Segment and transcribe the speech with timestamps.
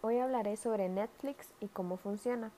[0.00, 2.52] Hoy hablaré sobre Netflix y cómo funciona.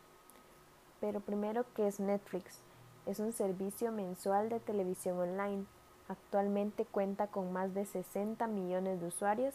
[1.00, 2.60] Pero primero, ¿qué es Netflix?
[3.06, 5.64] Es un servicio mensual de televisión online.
[6.08, 9.54] Actualmente cuenta con más de 60 millones de usuarios.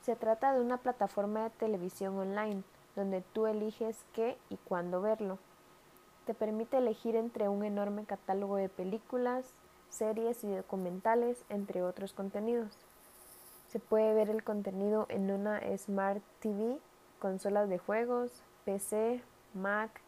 [0.00, 2.62] Se trata de una plataforma de televisión online
[2.96, 5.38] donde tú eliges qué y cuándo verlo.
[6.24, 9.52] Te permite elegir entre un enorme catálogo de películas,
[9.90, 12.78] series y documentales, entre otros contenidos.
[13.68, 16.80] Se puede ver el contenido en una Smart TV
[17.18, 19.22] consolas de juegos, PC,
[19.54, 20.00] Mac,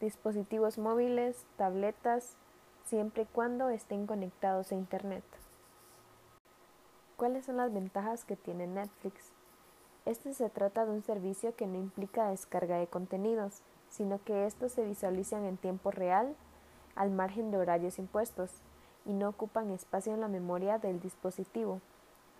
[0.00, 2.36] dispositivos móviles, tabletas,
[2.84, 5.24] siempre y cuando estén conectados a Internet.
[7.16, 9.32] ¿Cuáles son las ventajas que tiene Netflix?
[10.04, 14.72] Este se trata de un servicio que no implica descarga de contenidos, sino que estos
[14.72, 16.34] se visualizan en tiempo real,
[16.94, 18.62] al margen de horarios impuestos,
[19.04, 21.80] y no ocupan espacio en la memoria del dispositivo.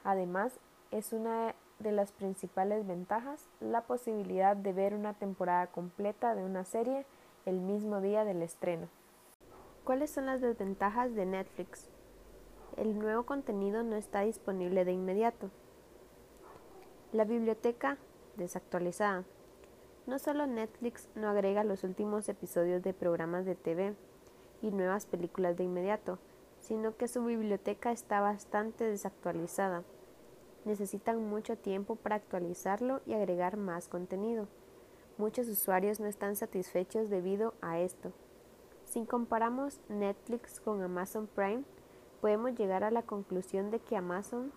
[0.04, 6.44] Además, es una de las principales ventajas la posibilidad de ver una temporada completa de
[6.44, 7.06] una serie
[7.46, 8.88] el mismo día del estreno.
[9.84, 11.88] ¿Cuáles son las desventajas de Netflix?
[12.76, 15.50] El nuevo contenido no está disponible de inmediato.
[17.12, 17.96] La biblioteca
[18.36, 19.24] desactualizada.
[20.06, 23.94] No solo Netflix no agrega los últimos episodios de programas de TV
[24.62, 26.18] y nuevas películas de inmediato,
[26.60, 29.84] sino que su biblioteca está bastante desactualizada
[30.68, 34.46] necesitan mucho tiempo para actualizarlo y agregar más contenido.
[35.16, 38.12] Muchos usuarios no están satisfechos debido a esto.
[38.84, 41.64] Si comparamos Netflix con Amazon Prime,
[42.20, 44.52] podemos llegar a la conclusión de que Amazon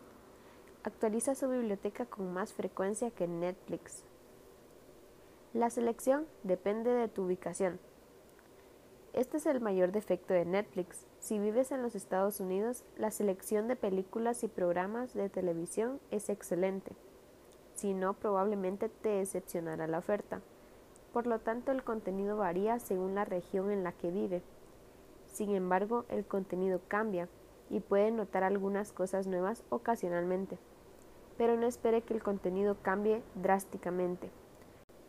[0.84, 4.04] actualiza su biblioteca con más frecuencia que Netflix.
[5.54, 7.80] La selección depende de tu ubicación.
[9.14, 11.06] Este es el mayor defecto de Netflix.
[11.20, 16.30] Si vives en los Estados Unidos, la selección de películas y programas de televisión es
[16.30, 16.96] excelente.
[17.76, 20.40] Si no, probablemente te decepcionará la oferta.
[21.12, 24.44] Por lo tanto, el contenido varía según la región en la que vive.
[25.28, 27.28] Sin embargo, el contenido cambia
[27.70, 30.58] y puede notar algunas cosas nuevas ocasionalmente.
[31.38, 34.30] Pero no espere que el contenido cambie drásticamente.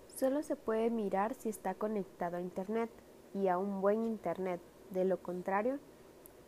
[0.08, 2.90] Solo se puede mirar si está conectado a Internet
[3.34, 4.60] y a un buen Internet.
[4.90, 5.78] De lo contrario,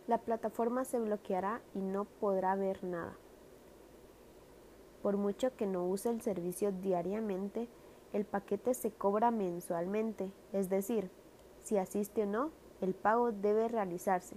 [0.07, 3.17] la plataforma se bloqueará y no podrá ver nada.
[5.03, 7.69] Por mucho que no use el servicio diariamente,
[8.13, 11.11] el paquete se cobra mensualmente, es decir,
[11.63, 12.51] si asiste o no,
[12.81, 14.37] el pago debe realizarse.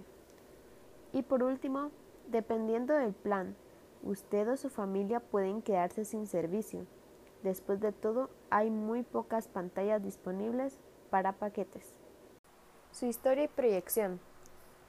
[1.12, 1.90] Y por último,
[2.28, 3.56] dependiendo del plan,
[4.02, 6.86] usted o su familia pueden quedarse sin servicio.
[7.42, 10.78] Después de todo, hay muy pocas pantallas disponibles
[11.10, 11.97] para paquetes.
[12.98, 14.18] Su historia y proyección.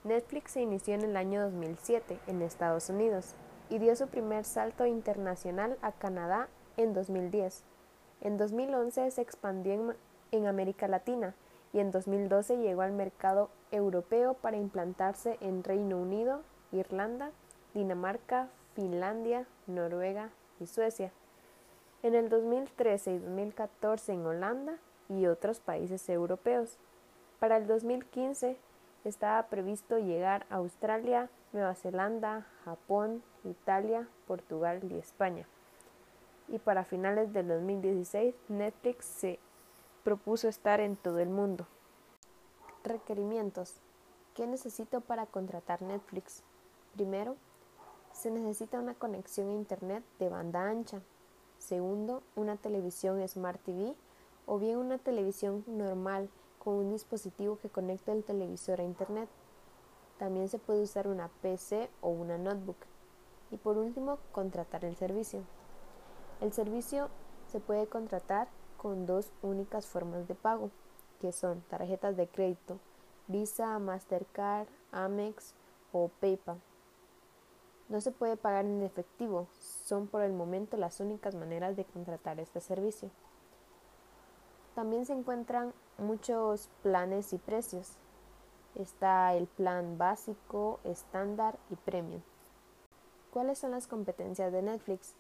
[0.04, 3.36] Netflix se inició en el año 2007 en Estados Unidos
[3.70, 7.66] y dio su primer salto internacional a Canadá en 2010.
[8.22, 9.96] En 2011 se expandió
[10.32, 11.36] en, América Latina
[11.72, 17.30] y en 2012 llegó al mercado europeo para implantarse en Reino Unido, Irlanda,
[17.76, 21.12] Dinamarca, Finlandia, Noruega y Suecia.
[22.02, 26.80] En el 2013 y 2014 en Holanda y otros países europeos.
[27.40, 28.58] Para el 2015
[29.06, 35.48] estaba previsto llegar a Australia, Nueva Zelanda, Japón, Italia, Portugal y España.
[36.50, 39.40] Y para finales del 2016 Netflix se
[40.04, 41.66] propuso estar en todo el mundo.
[42.84, 43.76] Requerimientos.
[44.36, 46.44] ¿Qué necesito para contratar Netflix?
[46.94, 47.38] Primero,
[48.12, 51.02] se necesita una conexión a Internet de banda ancha.
[51.58, 53.96] Segundo, una televisión Smart TV
[54.46, 59.30] o bien una televisión normal con un dispositivo que conecte el televisor a Internet.
[60.18, 62.78] También se puede usar una PC o una notebook.
[63.52, 65.42] Y por último, contratar el servicio.
[66.42, 67.10] El servicio
[67.48, 70.70] se puede contratar con dos únicas formas de pago,
[71.20, 72.78] que son tarjetas de crédito,
[73.28, 75.54] Visa, Mastercard, Amex
[75.92, 76.62] o PayPal.
[77.90, 79.48] No se puede pagar en efectivo,
[79.84, 83.10] son por el momento las únicas maneras de contratar este servicio.
[84.80, 87.98] También se encuentran muchos planes y precios.
[88.76, 92.22] Está el plan básico, estándar y premium.
[93.30, 95.16] ¿Cuáles son las competencias de Netflix?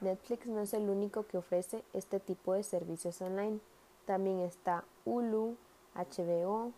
[0.00, 3.60] Netflix no es el único que ofrece este tipo de servicios online.
[4.06, 5.58] También está Hulu,
[5.94, 6.72] HBO,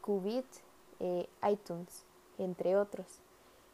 [0.00, 0.46] Qubit
[1.00, 2.06] e iTunes,
[2.38, 3.20] entre otros.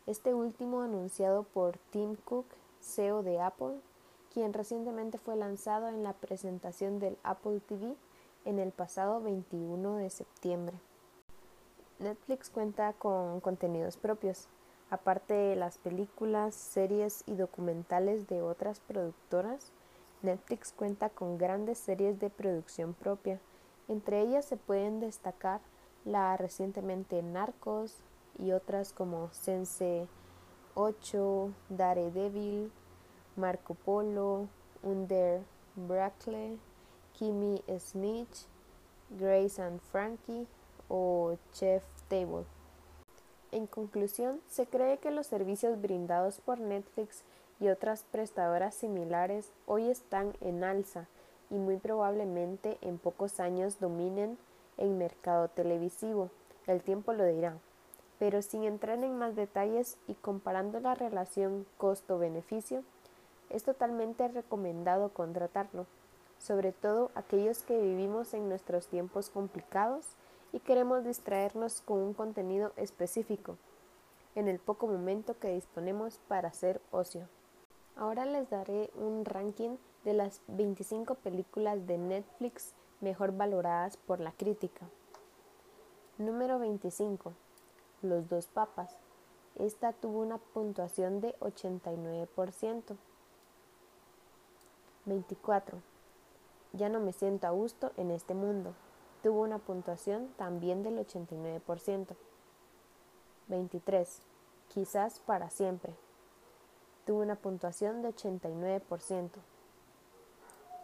[0.09, 2.47] Este último anunciado por Tim Cook,
[2.81, 3.77] CEO de Apple,
[4.37, 7.97] quien recientemente fue lanzado en la presentación del Apple TV
[8.45, 10.79] en el pasado 21 de septiembre.
[12.01, 14.47] Netflix cuenta con contenidos propios,
[14.91, 19.73] aparte de las películas, series y documentales de otras productoras,
[20.21, 23.41] Netflix cuenta con grandes series de producción propia.
[23.89, 25.63] Entre ellas se pueden destacar
[26.05, 27.97] la recientemente Narcos
[28.39, 30.07] y otras como Sense
[30.75, 32.71] 8, Daredevil,
[33.37, 34.49] Marco Polo,
[34.83, 35.43] Under
[35.75, 36.59] Brackle,
[37.19, 38.47] Kimmy Smith,
[39.11, 40.47] Grace and Frankie
[40.89, 42.45] o Chef Table.
[43.53, 47.23] En conclusión, se cree que los servicios brindados por Netflix
[47.61, 51.07] y otras prestadoras similares hoy están en alza
[51.51, 54.37] y muy probablemente en pocos años dominen
[54.77, 56.31] el mercado televisivo.
[56.67, 57.57] El tiempo lo dirá.
[58.19, 62.83] Pero sin entrar en más detalles y comparando la relación costo-beneficio,
[63.51, 65.87] es totalmente recomendado contratarlo,
[66.39, 70.07] sobre todo aquellos que vivimos en nuestros tiempos complicados
[70.53, 73.57] y queremos distraernos con un contenido específico
[74.35, 77.29] en el poco momento que disponemos para hacer ocio.
[77.97, 84.33] Ahora les daré un ranking de las 25 películas de Netflix mejor valoradas por la
[84.33, 84.87] crítica.
[86.19, 87.33] Número 25.
[88.03, 88.97] Los dos papas.
[89.57, 92.97] Esta tuvo una puntuación de 89%.
[95.07, 95.79] 24.
[96.73, 98.75] Ya no me siento a gusto en este mundo.
[99.23, 102.15] Tuvo una puntuación también del 89%.
[103.49, 104.23] 23.
[104.69, 105.95] Quizás para siempre
[107.07, 109.31] tuvo una puntuación de 89%.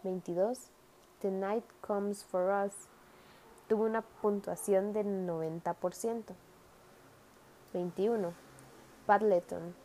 [0.03, 0.69] 22.
[1.21, 2.73] The Night Comes for Us
[3.67, 6.23] tuvo una puntuación del 90%.
[7.73, 8.33] 21.
[9.05, 9.75] Padleton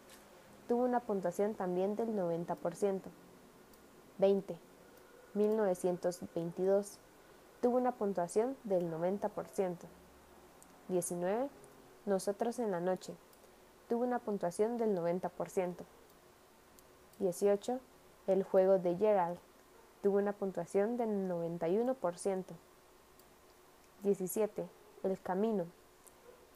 [0.69, 3.00] tuvo una puntuación también del 90%.
[4.19, 4.56] 20.
[5.35, 6.99] 1922
[7.61, 9.76] tuvo una puntuación del 90%.
[10.88, 11.49] 19.
[12.06, 13.15] Nosotros en la noche
[13.88, 15.75] tuvo una puntuación del 90%.
[17.19, 17.81] 18.
[18.26, 19.38] El juego de Gerald
[20.03, 22.44] tuvo una puntuación del 91%.
[24.03, 24.69] 17.
[25.03, 25.67] El camino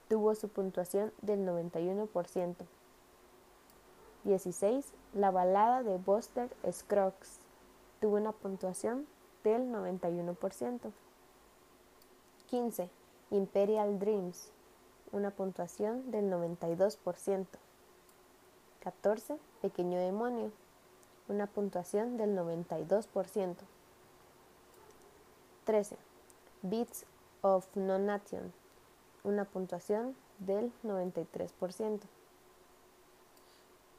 [0.08, 2.56] tuvo su puntuación del 91%.
[4.24, 4.92] 16.
[5.14, 7.41] La balada de Buster Scruggs
[8.02, 9.06] tuvo una puntuación
[9.44, 10.92] del 91%.
[12.50, 12.90] 15.
[13.30, 14.50] Imperial Dreams,
[15.12, 17.46] una puntuación del 92%.
[18.80, 19.38] 14.
[19.62, 20.50] Pequeño demonio,
[21.28, 23.56] una puntuación del 92%.
[25.64, 25.96] 13.
[26.62, 27.06] Beats
[27.42, 28.52] of Non-Nation,
[29.22, 32.00] una puntuación del 93%.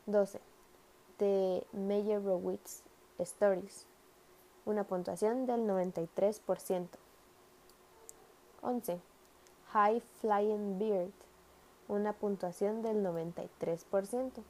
[0.07, 0.41] 12.
[1.19, 2.83] The Meyerowitz
[3.19, 3.87] Stories,
[4.65, 6.87] una puntuación del 93%.
[8.61, 9.01] 11.
[9.73, 11.11] High Flying Bird,
[11.87, 14.43] una puntuación del 93%.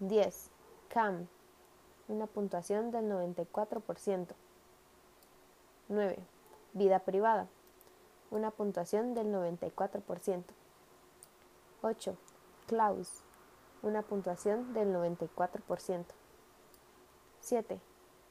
[0.00, 0.50] 10.
[0.88, 1.26] CAM,
[2.08, 4.28] una puntuación del 94%.
[5.88, 6.18] 9.
[6.72, 7.48] Vida privada,
[8.30, 10.44] una puntuación del 94%.
[11.82, 12.16] 8.
[12.66, 13.22] Klaus,
[13.82, 16.04] una puntuación del 94%.
[17.40, 17.80] 7.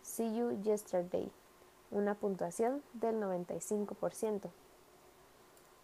[0.05, 1.29] See You Yesterday,
[1.89, 4.49] una puntuación del 95%.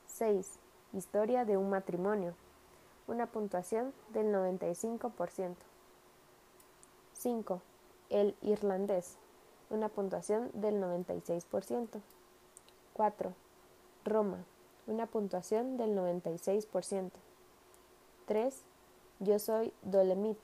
[0.05, 0.59] 6.
[0.93, 2.35] Historia de un matrimonio,
[3.07, 5.55] una puntuación del 95%.
[7.13, 7.61] 5.
[8.09, 9.17] El irlandés,
[9.69, 11.99] una puntuación del 96%.
[12.93, 13.33] 4.
[14.05, 14.45] Roma,
[14.87, 17.09] una puntuación del 96%.
[18.27, 18.63] 3.
[19.19, 20.39] Yo soy Dolemit,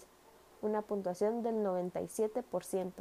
[0.61, 2.91] una puntuación del 97%.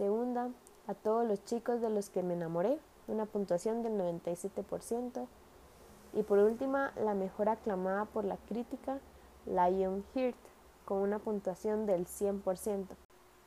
[0.00, 0.48] Segunda,
[0.86, 5.26] a todos los chicos de los que me enamoré, una puntuación del 97%.
[6.14, 8.98] Y por última, la mejor aclamada por la crítica,
[9.44, 10.38] Lionheart,
[10.86, 12.86] con una puntuación del 100%.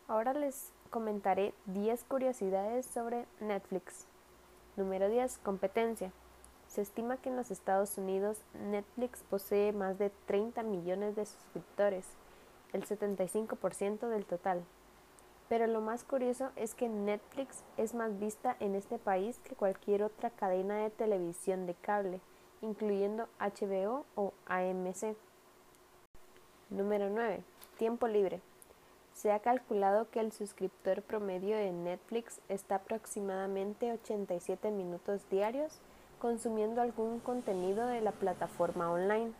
[0.07, 4.05] Ahora les comentaré 10 curiosidades sobre Netflix.
[4.77, 5.39] Número 10.
[5.39, 6.11] Competencia.
[6.67, 8.37] Se estima que en los Estados Unidos
[8.69, 12.05] Netflix posee más de 30 millones de suscriptores,
[12.73, 14.63] el 75% del total.
[15.53, 20.01] Pero lo más curioso es que Netflix es más vista en este país que cualquier
[20.01, 22.21] otra cadena de televisión de cable,
[22.63, 25.15] incluyendo HBO o AMC.
[26.71, 27.43] Número 9.
[27.77, 28.41] Tiempo libre.
[29.13, 35.77] Se ha calculado que el suscriptor promedio de Netflix está aproximadamente 87 minutos diarios
[36.17, 39.33] consumiendo algún contenido de la plataforma online.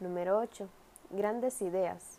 [0.00, 0.66] Número 8.
[1.10, 2.18] Grandes ideas.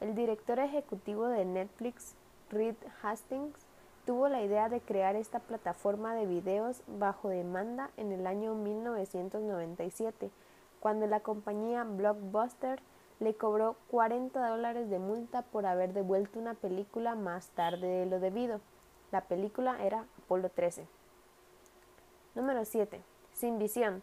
[0.00, 2.14] El director ejecutivo de Netflix,
[2.50, 3.58] Reed Hastings,
[4.06, 10.30] tuvo la idea de crear esta plataforma de videos bajo demanda en el año 1997,
[10.80, 12.80] cuando la compañía Blockbuster
[13.20, 18.18] le cobró 40 dólares de multa por haber devuelto una película más tarde de lo
[18.18, 18.60] debido.
[19.10, 20.86] La película era Apolo 13.
[22.34, 23.02] Número 7.
[23.32, 24.02] Sin visión.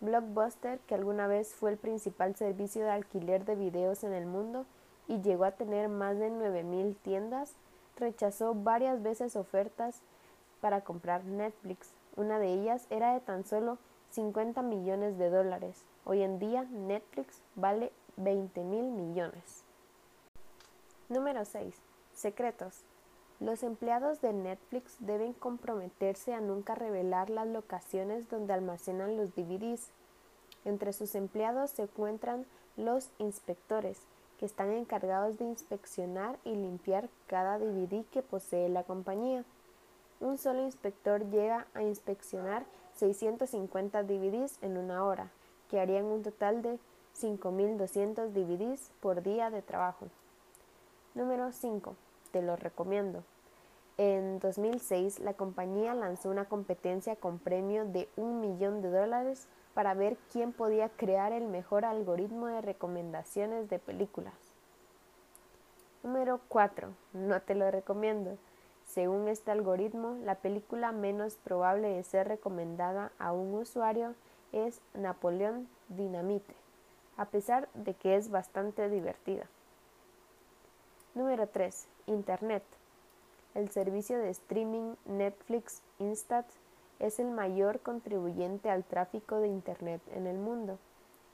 [0.00, 4.64] Blockbuster, que alguna vez fue el principal servicio de alquiler de videos en el mundo
[5.08, 7.54] y llegó a tener más de 9.000 tiendas,
[7.96, 10.02] rechazó varias veces ofertas
[10.60, 11.90] para comprar Netflix.
[12.16, 13.78] Una de ellas era de tan solo
[14.10, 15.82] 50 millones de dólares.
[16.04, 19.64] Hoy en día Netflix vale 20 mil millones.
[21.08, 21.74] Número 6.
[22.14, 22.82] Secretos.
[23.40, 29.90] Los empleados de Netflix deben comprometerse a nunca revelar las locaciones donde almacenan los DVDs.
[30.64, 32.46] Entre sus empleados se encuentran
[32.76, 34.00] los inspectores,
[34.38, 39.44] que están encargados de inspeccionar y limpiar cada DVD que posee la compañía.
[40.20, 42.64] Un solo inspector llega a inspeccionar
[42.96, 45.30] 650 DVDs en una hora,
[45.70, 46.78] que harían un total de
[47.16, 50.06] 5.200 DVDs por día de trabajo.
[51.14, 51.94] Número 5.
[52.32, 53.24] Te lo recomiendo.
[53.98, 59.92] En 2006, la compañía lanzó una competencia con premio de un millón de dólares para
[59.94, 64.34] ver quién podía crear el mejor algoritmo de recomendaciones de películas.
[66.02, 66.88] Número 4.
[67.12, 68.38] No te lo recomiendo.
[68.86, 74.14] Según este algoritmo, la película menos probable de ser recomendada a un usuario
[74.52, 76.54] es Napoleón Dynamite
[77.18, 79.46] a pesar de que es bastante divertida.
[81.14, 81.88] Número 3.
[82.06, 82.62] Internet.
[83.58, 86.46] El servicio de streaming Netflix Instant
[87.00, 90.78] es el mayor contribuyente al tráfico de Internet en el mundo,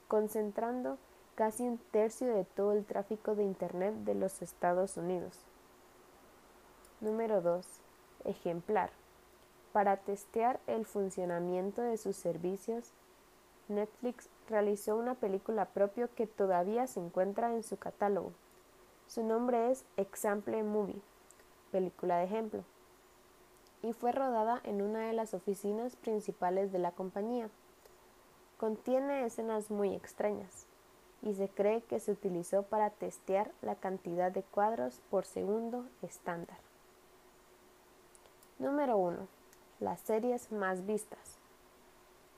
[0.09, 0.97] concentrando
[1.35, 5.39] casi un tercio de todo el tráfico de Internet de los Estados Unidos.
[7.03, 7.67] Número 2.
[8.25, 8.89] Ejemplar.
[9.75, 12.93] Para testear el funcionamiento de sus servicios,
[13.69, 18.33] Netflix realizó una película propia que todavía se encuentra en su catálogo.
[19.09, 21.03] Su nombre es Example Movie,
[21.75, 22.63] película de ejemplo,
[23.83, 27.51] y fue rodada en una de las oficinas principales de la compañía.
[28.59, 30.67] Contiene escenas muy extrañas
[31.21, 36.59] y se cree que se utilizó para testear la cantidad de cuadros por segundo estándar.
[38.61, 39.27] Número 1.
[39.81, 41.39] Las series más vistas.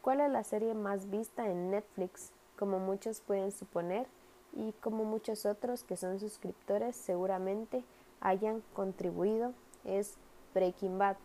[0.00, 2.33] ¿Cuál es la serie más vista en Netflix?
[2.59, 4.07] Como muchos pueden suponer
[4.55, 7.85] y como muchos otros que son suscriptores seguramente
[8.20, 9.52] hayan contribuido
[9.85, 10.18] es
[10.54, 11.16] Breaking Bad.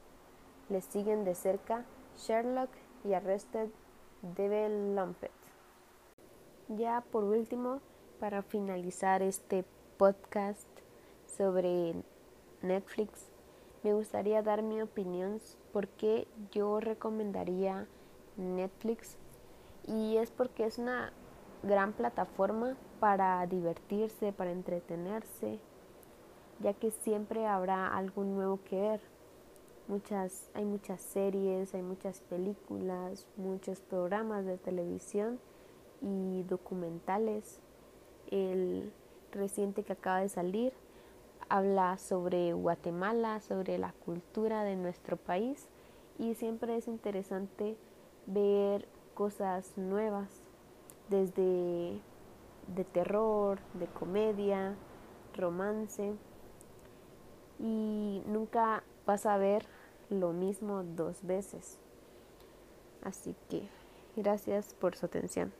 [0.70, 1.86] Le siguen de cerca
[2.18, 2.70] Sherlock
[3.04, 3.70] y Arrested
[4.22, 5.34] Development.
[6.70, 7.82] Ya por último,
[8.20, 9.66] para finalizar este
[9.98, 10.68] podcast
[11.26, 11.96] sobre
[12.62, 13.28] Netflix,
[13.84, 15.40] me gustaría dar mi opinión
[15.74, 17.88] porque yo recomendaría
[18.38, 19.18] Netflix
[19.88, 21.12] y es porque es una
[21.64, 25.60] gran plataforma para divertirse, para entretenerse,
[26.62, 29.02] ya que siempre habrá algo nuevo que ver.
[29.88, 35.40] Muchas, hay muchas series, hay muchas películas, muchos programas de televisión
[36.02, 37.60] y documentales.
[38.30, 38.94] El
[39.32, 40.74] reciente que acaba de salir
[41.50, 45.68] habla sobre Guatemala, sobre la cultura de nuestro país
[46.18, 47.76] y siempre es interesante
[48.26, 50.30] ver cosas nuevas,
[51.10, 52.00] desde
[52.74, 54.76] de terror, de comedia,
[55.36, 56.14] romance,
[57.62, 59.66] y nunca vas a ver
[60.10, 61.78] lo mismo dos veces.
[63.04, 63.70] Así que
[64.16, 65.54] gracias por su atención.